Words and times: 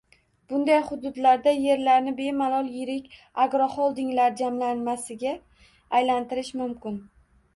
Bunday 0.51 0.77
hududlarda 0.85 1.51
yerlarni 1.65 2.13
bemalol 2.19 2.71
yirik 2.77 3.13
agroholdinglar 3.43 4.33
jamlanmasiga 4.41 5.35
aylantirish 5.99 6.53
mumkin. 6.63 6.99